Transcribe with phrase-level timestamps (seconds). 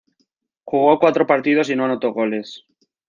[0.63, 2.65] Jugó cuatro partidos y no anotó goles.